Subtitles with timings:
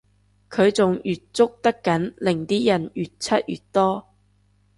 [0.49, 4.07] 佢仲越捉得緊令啲人越出越多